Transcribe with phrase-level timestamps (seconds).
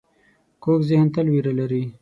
[0.63, 1.83] کوږ ذهن تل وېره لري